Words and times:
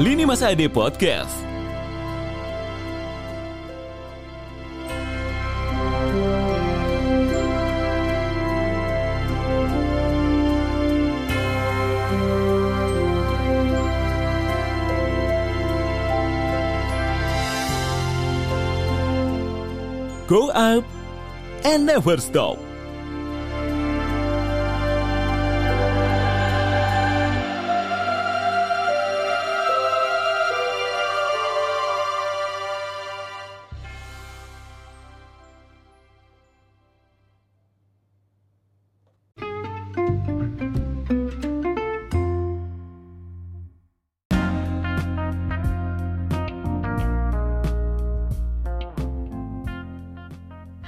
Lini 0.00 0.24
Masa 0.24 0.48
Ade 0.48 0.64
Podcast. 0.72 1.28
Go 20.26 20.48
up 20.48 20.84
and 21.62 21.84
never 21.84 22.16
stop. 22.16 22.69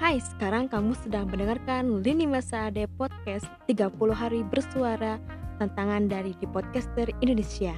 Hai, 0.03 0.19
sekarang 0.19 0.67
kamu 0.67 0.99
sedang 0.99 1.31
mendengarkan 1.31 2.03
Lini 2.03 2.27
Masa 2.27 2.67
Ade 2.67 2.91
Podcast 2.91 3.47
30 3.71 3.87
Hari 4.11 4.43
Bersuara 4.43 5.23
Tantangan 5.63 6.11
dari 6.11 6.35
di 6.35 6.43
Podcaster 6.51 7.07
Indonesia. 7.23 7.71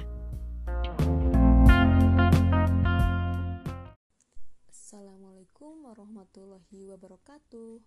Assalamualaikum 4.65 5.85
warahmatullahi 5.85 6.89
wabarakatuh 6.97 7.85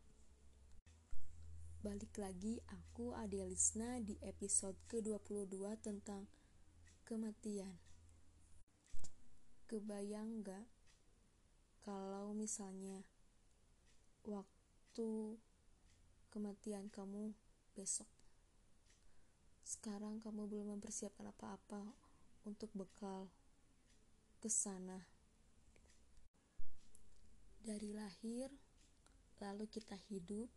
Balik 1.83 2.15
lagi 2.23 2.63
aku 2.71 3.19
Adelisna 3.19 3.99
di 3.99 4.23
episode 4.23 4.79
ke-22 4.87 5.67
tentang 5.83 6.31
kematian 7.03 7.75
Kebayang 9.67 10.47
gak 10.47 10.71
kalau 11.83 12.31
misalnya 12.39 13.03
waktu 14.29 15.41
kematian 16.29 16.93
kamu 16.93 17.33
besok. 17.73 18.07
Sekarang 19.65 20.21
kamu 20.21 20.45
belum 20.45 20.77
mempersiapkan 20.77 21.33
apa-apa 21.33 21.97
untuk 22.45 22.69
bekal 22.77 23.33
ke 24.41 24.53
sana. 24.53 25.09
Dari 27.65 27.93
lahir, 27.93 28.53
lalu 29.41 29.69
kita 29.69 29.97
hidup, 30.09 30.49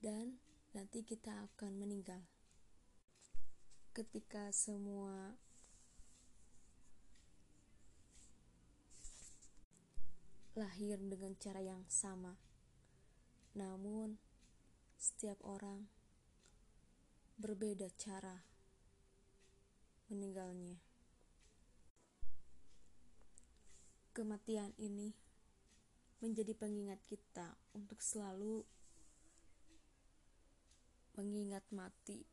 dan 0.00 0.40
nanti 0.76 1.04
kita 1.04 1.48
akan 1.52 1.76
meninggal. 1.76 2.24
Ketika 3.96 4.52
semua 4.52 5.36
lahir 10.56 10.96
dengan 10.96 11.36
cara 11.36 11.60
yang 11.60 11.84
sama. 11.84 12.32
Namun, 13.52 14.16
setiap 14.96 15.36
orang 15.44 15.84
berbeda 17.36 17.92
cara 18.00 18.40
meninggalnya. 20.08 20.80
Kematian 24.16 24.72
ini 24.80 25.12
menjadi 26.24 26.56
pengingat 26.56 27.04
kita 27.04 27.60
untuk 27.76 28.00
selalu 28.00 28.64
mengingat 31.20 31.68
mati, 31.68 32.24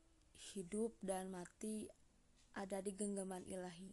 hidup 0.55 0.95
dan 1.03 1.27
mati 1.27 1.91
ada 2.55 2.79
di 2.79 2.95
genggaman 2.95 3.43
ilahi. 3.43 3.91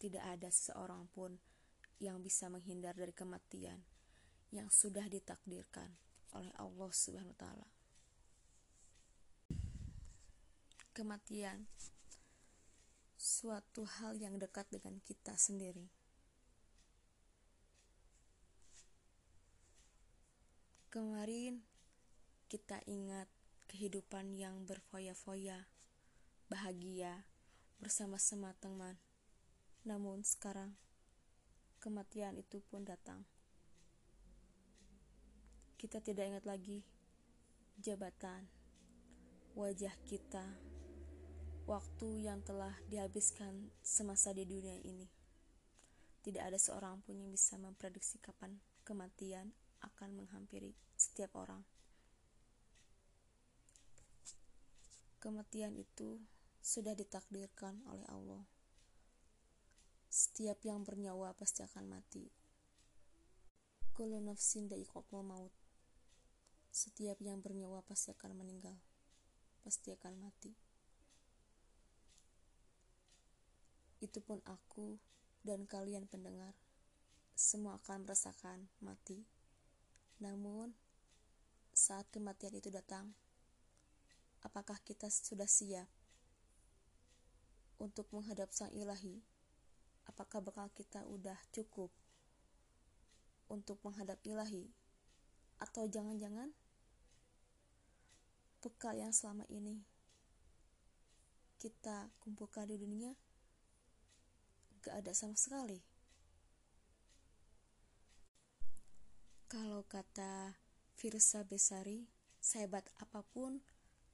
Tidak 0.00 0.24
ada 0.24 0.48
seseorang 0.48 1.04
pun 1.12 1.49
yang 2.00 2.24
bisa 2.24 2.48
menghindar 2.48 2.96
dari 2.96 3.12
kematian 3.12 3.84
yang 4.50 4.66
sudah 4.72 5.06
ditakdirkan 5.06 5.94
oleh 6.34 6.50
Allah 6.58 6.90
Subhanahu 6.90 7.36
wa 7.36 7.38
taala. 7.38 7.68
Kematian 10.90 11.70
suatu 13.14 13.86
hal 13.86 14.18
yang 14.18 14.40
dekat 14.40 14.66
dengan 14.72 14.98
kita 15.04 15.36
sendiri. 15.38 15.86
Kemarin 20.90 21.62
kita 22.50 22.82
ingat 22.90 23.30
kehidupan 23.70 24.34
yang 24.34 24.66
berfoya-foya, 24.66 25.70
bahagia 26.50 27.22
bersama-sama 27.78 28.50
teman. 28.58 28.98
Namun 29.86 30.26
sekarang 30.26 30.74
kematian 31.80 32.36
itu 32.36 32.60
pun 32.68 32.84
datang. 32.84 33.24
Kita 35.80 36.04
tidak 36.04 36.28
ingat 36.28 36.44
lagi 36.44 36.84
jabatan, 37.80 38.44
wajah 39.56 39.96
kita, 40.04 40.44
waktu 41.64 42.28
yang 42.28 42.44
telah 42.44 42.76
dihabiskan 42.92 43.72
semasa 43.80 44.36
di 44.36 44.44
dunia 44.44 44.76
ini. 44.84 45.08
Tidak 46.20 46.44
ada 46.44 46.60
seorang 46.60 47.00
pun 47.00 47.16
yang 47.16 47.32
bisa 47.32 47.56
memprediksi 47.56 48.20
kapan 48.20 48.60
kematian 48.84 49.56
akan 49.80 50.20
menghampiri 50.20 50.76
setiap 50.92 51.32
orang. 51.40 51.64
Kematian 55.16 55.72
itu 55.80 56.20
sudah 56.60 56.92
ditakdirkan 56.92 57.80
oleh 57.88 58.04
Allah. 58.12 58.44
Setiap 60.10 60.58
yang 60.66 60.82
bernyawa 60.82 61.30
pasti 61.38 61.62
akan 61.62 61.86
mati. 61.86 62.26
Kullu 63.94 64.18
nafsin 64.18 64.66
maut. 65.22 65.54
Setiap 66.74 67.22
yang 67.22 67.38
bernyawa 67.38 67.86
pasti 67.86 68.10
akan 68.10 68.34
meninggal. 68.34 68.74
Pasti 69.62 69.94
akan 69.94 70.18
mati. 70.18 70.50
Itu 74.02 74.18
pun 74.18 74.42
aku 74.50 74.98
dan 75.46 75.70
kalian 75.70 76.10
pendengar 76.10 76.58
semua 77.38 77.78
akan 77.78 78.02
merasakan 78.02 78.66
mati. 78.82 79.22
Namun 80.18 80.74
saat 81.70 82.10
kematian 82.10 82.58
itu 82.58 82.66
datang, 82.66 83.14
apakah 84.42 84.82
kita 84.82 85.06
sudah 85.06 85.46
siap 85.46 85.86
untuk 87.78 88.10
menghadap 88.10 88.50
Sang 88.50 88.74
Ilahi? 88.74 89.29
Apakah 90.10 90.42
bekal 90.42 90.66
kita 90.74 91.06
udah 91.06 91.38
cukup 91.54 91.94
untuk 93.46 93.78
menghadap 93.86 94.18
ilahi? 94.26 94.66
Atau 95.62 95.86
jangan-jangan 95.86 96.50
bekal 98.58 98.98
yang 98.98 99.14
selama 99.14 99.46
ini 99.46 99.86
kita 101.62 102.10
kumpulkan 102.18 102.66
di 102.66 102.76
dunia 102.76 103.14
gak 104.82 105.06
ada 105.06 105.14
sama 105.14 105.38
sekali? 105.38 105.78
Kalau 109.46 109.86
kata 109.86 110.58
Firsa 110.94 111.46
Besari 111.46 112.06
sehebat 112.38 112.86
apa 112.98 113.22
pun 113.22 113.62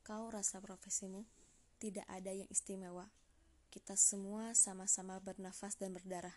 kau 0.01 0.33
rasa 0.33 0.59
profesimu 0.59 1.29
tidak 1.77 2.09
ada 2.09 2.33
yang 2.33 2.49
istimewa 2.49 3.13
kita 3.77 3.93
semua 3.93 4.57
sama-sama 4.57 5.21
bernafas 5.21 5.77
dan 5.77 5.93
berdarah. 5.93 6.33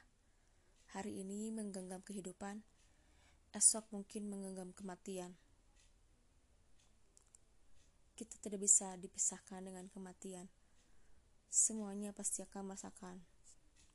Hari 0.92 1.24
ini 1.24 1.56
menggenggam 1.56 2.04
kehidupan, 2.04 2.60
esok 3.56 3.88
mungkin 3.96 4.28
menggenggam 4.28 4.76
kematian. 4.76 5.40
Kita 8.20 8.36
tidak 8.44 8.60
bisa 8.60 8.92
dipisahkan 9.00 9.64
dengan 9.64 9.88
kematian. 9.88 10.52
Semuanya 11.48 12.12
pasti 12.12 12.44
akan 12.44 12.76
merasakan 12.76 13.24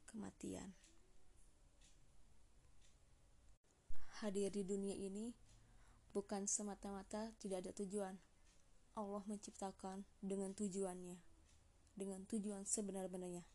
kematian. 0.09 0.73
Hadir 4.25 4.49
di 4.57 4.65
dunia 4.65 4.97
ini 4.97 5.37
bukan 6.17 6.49
semata-mata 6.49 7.29
tidak 7.45 7.61
ada 7.61 7.77
tujuan. 7.77 8.17
Allah 8.97 9.21
menciptakan 9.29 10.09
dengan 10.25 10.57
tujuannya 10.57 11.34
dengan 11.95 12.27
tujuan 12.27 12.67
sebenar-benarnya. 12.67 13.47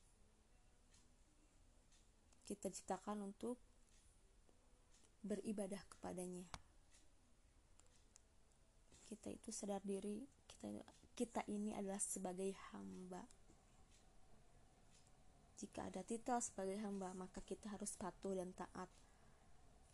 Kita 2.47 2.71
ciptakan 2.71 3.29
untuk 3.29 3.59
beribadah 5.21 5.83
kepadanya. 5.91 6.47
Kita 9.05 9.29
itu 9.29 9.51
sadar 9.51 9.83
diri, 9.83 10.23
kita 10.47 10.71
kita 11.19 11.43
ini 11.51 11.75
adalah 11.75 11.99
sebagai 11.99 12.55
hamba. 12.71 13.27
Jika 15.59 15.91
ada 15.91 15.99
titel 16.07 16.39
sebagai 16.39 16.79
hamba, 16.79 17.11
maka 17.11 17.43
kita 17.43 17.67
harus 17.67 17.91
patuh 17.99 18.31
dan 18.31 18.55
taat 18.55 18.87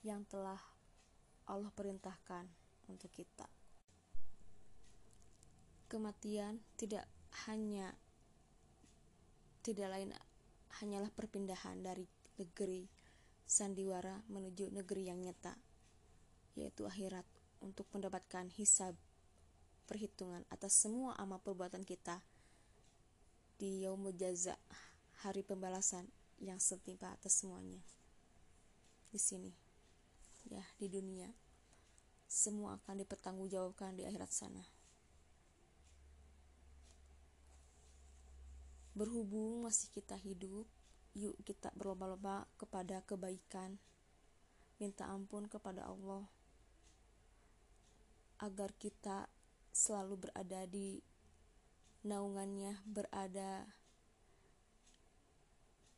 yang 0.05 0.21
telah 0.29 0.61
Allah 1.49 1.73
perintahkan 1.73 2.45
untuk 2.85 3.09
kita. 3.09 3.49
Kematian 5.89 6.61
tidak 6.77 7.09
hanya 7.49 7.97
tidak 9.65 9.89
lain 9.89 10.13
hanyalah 10.77 11.09
perpindahan 11.09 11.81
dari 11.81 12.05
negeri 12.37 12.85
sandiwara 13.49 14.21
menuju 14.29 14.69
negeri 14.69 15.09
yang 15.09 15.17
nyata, 15.17 15.57
yaitu 16.53 16.85
akhirat 16.85 17.25
untuk 17.65 17.89
mendapatkan 17.89 18.45
hisab 18.53 18.93
perhitungan 19.89 20.45
atas 20.53 20.77
semua 20.77 21.17
amal 21.17 21.41
perbuatan 21.41 21.81
kita 21.81 22.21
di 23.57 23.81
yaumul 23.81 24.13
jaza 24.13 24.53
hari 25.25 25.41
pembalasan 25.41 26.05
yang 26.37 26.61
setimpa 26.61 27.09
atas 27.17 27.41
semuanya. 27.41 27.81
Di 29.09 29.17
sini 29.17 29.49
ya 30.45 30.61
di 30.77 30.85
dunia 30.93 31.25
semua 32.29 32.77
akan 32.77 33.01
dipertanggungjawabkan 33.01 33.97
di 33.97 34.05
akhirat 34.05 34.29
sana 34.29 34.61
berhubung 38.95 39.67
masih 39.67 39.91
kita 39.91 40.15
hidup 40.15 40.63
yuk 41.15 41.35
kita 41.47 41.71
berlomba-lomba 41.75 42.47
kepada 42.55 43.03
kebaikan. 43.03 43.79
Minta 44.79 45.07
ampun 45.07 45.47
kepada 45.47 45.87
Allah 45.87 46.27
agar 48.43 48.75
kita 48.75 49.31
selalu 49.71 50.27
berada 50.27 50.67
di 50.67 50.99
naungannya 52.03 52.83
berada 52.83 53.71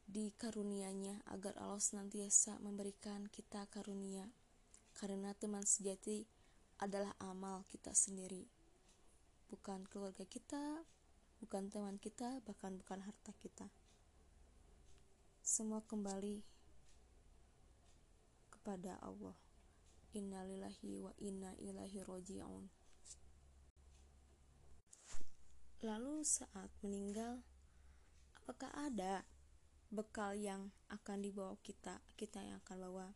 di 0.05 0.29
karunianya 0.37 1.25
agar 1.25 1.57
Allah 1.57 1.81
senantiasa 1.81 2.61
memberikan 2.61 3.25
kita 3.29 3.65
karunia. 3.73 4.29
Karena 4.97 5.33
teman 5.37 5.65
sejati 5.65 6.25
adalah 6.77 7.13
amal 7.21 7.65
kita 7.69 7.93
sendiri 7.93 8.57
bukan 9.47 9.87
keluarga 9.87 10.27
kita 10.27 10.83
bukan 11.39 11.69
teman 11.69 11.97
kita 12.01 12.41
bahkan 12.45 12.77
bukan 12.77 13.03
harta 13.05 13.31
kita 13.37 13.69
semua 15.41 15.85
kembali 15.85 16.43
kepada 18.51 18.99
Allah 18.99 19.37
innalillahi 20.11 20.99
wa 20.99 21.13
inna 21.21 21.53
ilahi 21.61 22.03
roji'un 22.03 22.65
lalu 25.85 26.25
saat 26.25 26.73
meninggal 26.81 27.45
apakah 28.33 28.71
ada 28.73 29.27
bekal 29.87 30.35
yang 30.35 30.75
akan 30.91 31.23
dibawa 31.23 31.55
kita, 31.63 32.03
kita 32.19 32.43
yang 32.43 32.59
akan 32.59 32.77
bawa. 32.91 33.07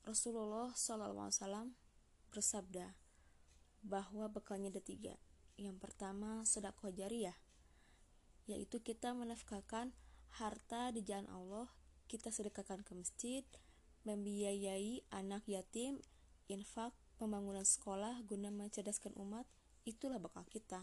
Rasulullah 0.00 0.72
SAW 0.72 1.76
bersabda 2.32 2.96
bahwa 3.84 4.32
bekalnya 4.32 4.72
ada 4.72 4.80
tiga. 4.80 5.20
Yang 5.60 5.76
pertama 5.76 6.40
sedekah 6.48 6.88
jariah, 6.88 7.36
yaitu 8.48 8.80
kita 8.80 9.12
menafkahkan 9.12 9.92
harta 10.40 10.88
di 10.88 11.04
jalan 11.04 11.28
Allah, 11.28 11.68
kita 12.08 12.32
sedekahkan 12.32 12.80
ke 12.80 12.96
masjid, 12.96 13.44
membiayai 14.08 15.04
anak 15.12 15.44
yatim, 15.44 16.00
infak, 16.48 16.96
pembangunan 17.20 17.68
sekolah 17.68 18.24
guna 18.24 18.48
mencerdaskan 18.48 19.12
umat, 19.20 19.44
itulah 19.84 20.16
bekal 20.16 20.48
kita. 20.48 20.80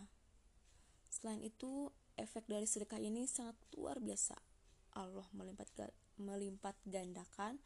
Selain 1.09 1.41
itu, 1.41 1.89
efek 2.13 2.45
dari 2.45 2.69
sedekah 2.69 3.01
ini 3.01 3.25
sangat 3.25 3.57
luar 3.73 3.97
biasa. 3.97 4.37
Allah 4.93 5.25
melimpat, 5.33 5.73
melimpat 6.21 6.77
gandakan 6.85 7.57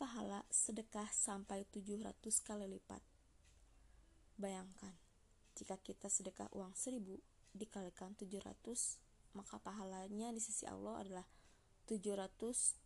pahala 0.00 0.40
sedekah 0.48 1.12
sampai 1.12 1.68
700 1.68 2.16
kali 2.40 2.64
lipat. 2.64 3.04
Bayangkan, 4.40 5.05
jika 5.56 5.80
kita 5.80 6.12
sedekah 6.12 6.52
uang 6.52 6.76
1000 6.76 7.00
dikalikan 7.56 8.12
700, 8.12 8.60
maka 9.32 9.56
pahalanya 9.56 10.28
di 10.36 10.40
sisi 10.40 10.68
Allah 10.68 11.00
adalah 11.00 11.26
707 11.88 12.84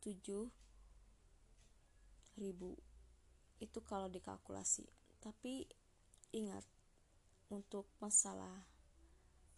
ribu. 2.39 2.79
Itu 3.59 3.83
kalau 3.83 4.07
dikalkulasi. 4.07 4.87
Tapi 5.19 5.67
ingat, 6.33 6.65
untuk 7.51 7.91
masalah 7.99 8.63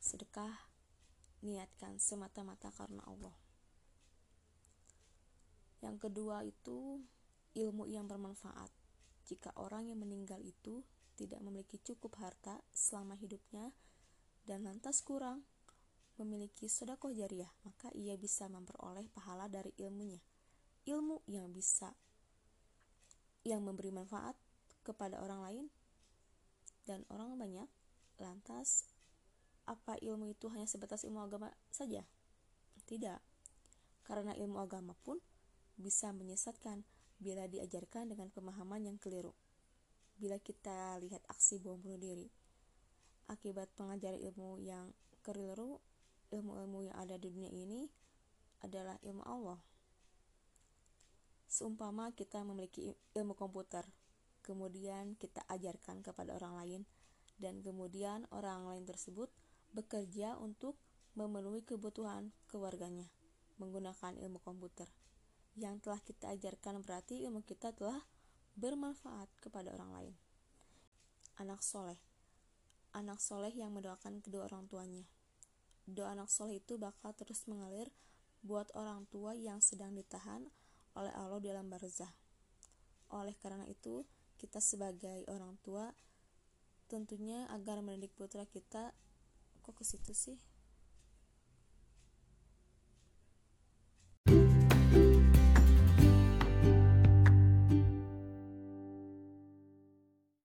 sedekah 0.01 0.73
niatkan 1.45 2.01
semata-mata 2.01 2.73
karena 2.73 3.05
Allah. 3.05 3.37
Yang 5.85 6.09
kedua 6.09 6.41
itu 6.47 7.05
ilmu 7.53 7.85
yang 7.85 8.09
bermanfaat. 8.09 8.73
Jika 9.29 9.53
orang 9.61 9.93
yang 9.93 10.01
meninggal 10.01 10.41
itu 10.41 10.81
tidak 11.23 11.39
memiliki 11.39 11.79
cukup 11.79 12.19
harta 12.19 12.59
selama 12.75 13.15
hidupnya 13.15 13.71
dan 14.43 14.67
lantas 14.67 15.07
kurang 15.07 15.47
memiliki 16.19 16.67
sedekah 16.67 17.15
jariah, 17.15 17.49
maka 17.63 17.95
ia 17.95 18.19
bisa 18.19 18.51
memperoleh 18.51 19.07
pahala 19.15 19.47
dari 19.47 19.71
ilmunya. 19.79 20.19
Ilmu 20.83 21.23
yang 21.31 21.55
bisa 21.55 21.95
yang 23.47 23.63
memberi 23.63 23.95
manfaat 23.95 24.35
kepada 24.83 25.23
orang 25.23 25.41
lain 25.47 25.67
dan 26.83 27.07
orang 27.07 27.39
banyak 27.39 27.71
lantas 28.19 28.91
apa 29.63 29.95
ilmu 30.03 30.35
itu 30.35 30.51
hanya 30.51 30.67
sebatas 30.67 31.07
ilmu 31.07 31.23
agama 31.23 31.55
saja? 31.71 32.03
Tidak. 32.83 33.19
Karena 34.03 34.35
ilmu 34.35 34.59
agama 34.59 34.99
pun 35.07 35.23
bisa 35.79 36.11
menyesatkan 36.11 36.83
bila 37.23 37.47
diajarkan 37.47 38.11
dengan 38.11 38.35
pemahaman 38.35 38.91
yang 38.91 38.99
keliru. 38.99 39.31
Bila 40.23 40.39
kita 40.39 41.03
lihat 41.03 41.19
aksi 41.27 41.59
bom 41.59 41.83
bunuh 41.83 41.99
diri, 41.99 42.31
akibat 43.27 43.67
pengajaran 43.75 44.23
ilmu 44.23 44.63
yang 44.63 44.95
keliru, 45.27 45.83
ilmu-ilmu 46.31 46.87
yang 46.87 46.95
ada 46.95 47.19
di 47.19 47.27
dunia 47.27 47.51
ini 47.51 47.91
adalah 48.63 48.95
ilmu 49.03 49.27
Allah. 49.27 49.59
Seumpama 51.51 52.15
kita 52.15 52.47
memiliki 52.47 52.95
ilmu 53.19 53.35
komputer, 53.35 53.83
kemudian 54.47 55.19
kita 55.19 55.43
ajarkan 55.51 56.07
kepada 56.07 56.39
orang 56.39 56.55
lain, 56.55 56.83
dan 57.43 57.59
kemudian 57.59 58.23
orang 58.31 58.71
lain 58.71 58.87
tersebut 58.87 59.27
bekerja 59.75 60.39
untuk 60.39 60.79
memenuhi 61.19 61.67
kebutuhan 61.67 62.31
keluarganya 62.47 63.11
menggunakan 63.59 64.15
ilmu 64.23 64.39
komputer. 64.39 64.87
Yang 65.59 65.83
telah 65.83 66.01
kita 66.07 66.31
ajarkan 66.31 66.79
berarti 66.87 67.27
ilmu 67.27 67.43
kita 67.43 67.75
telah 67.75 67.99
bermanfaat 68.57 69.29
kepada 69.41 69.73
orang 69.73 69.91
lain. 69.93 70.15
Anak 71.41 71.65
soleh 71.65 71.99
Anak 72.93 73.25
soleh 73.25 73.49
yang 73.57 73.73
mendoakan 73.73 74.21
kedua 74.21 74.45
orang 74.53 74.69
tuanya. 74.69 75.09
Doa 75.89 76.13
anak 76.13 76.29
soleh 76.29 76.61
itu 76.61 76.77
bakal 76.77 77.17
terus 77.17 77.49
mengalir 77.49 77.89
buat 78.45 78.69
orang 78.77 79.09
tua 79.09 79.33
yang 79.33 79.65
sedang 79.65 79.97
ditahan 79.97 80.45
oleh 80.93 81.09
Allah 81.17 81.41
dalam 81.41 81.73
barzah. 81.73 82.13
Oleh 83.09 83.33
karena 83.41 83.65
itu, 83.65 84.05
kita 84.37 84.61
sebagai 84.61 85.25
orang 85.33 85.57
tua 85.65 85.89
tentunya 86.93 87.49
agar 87.49 87.81
mendidik 87.81 88.13
putra 88.13 88.45
kita 88.45 88.93
kok 89.65 89.73
ke 89.73 89.85
situ 89.89 90.13
sih 90.13 90.37